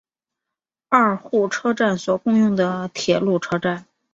[0.89, 3.85] 二户车站所共用的铁路车站。